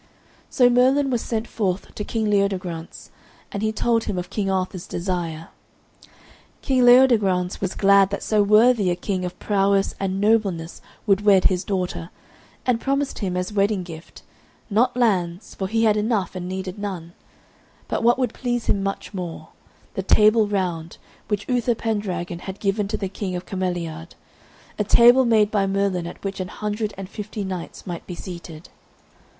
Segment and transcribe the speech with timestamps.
[0.49, 3.11] So Merlin was sent forth to King Leodegrance,
[3.51, 5.49] and he told him of King Arthur's desire.
[6.63, 11.21] King Leodegrance was glad that so worthy a king of prowess and of nobleness would
[11.21, 12.09] wed his daughter,
[12.65, 14.23] and promised him as wedding gift,
[14.71, 17.13] not lands, for he had enough and needed none,
[17.87, 19.49] but what would please him much more,
[19.93, 20.97] the Table Round,
[21.27, 24.15] which Uther Pendragon had given to the King of Cameliard,
[24.79, 28.69] a table made by Merlin at which an hundred and fifty knights might be seated.